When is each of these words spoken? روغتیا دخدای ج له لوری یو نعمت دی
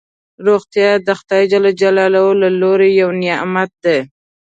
روغتیا 0.45 0.91
دخدای 1.09 1.43
ج 1.79 1.81
له 1.97 2.03
لوری 2.61 2.91
یو 3.01 3.09
نعمت 3.23 3.71
دی 3.83 3.97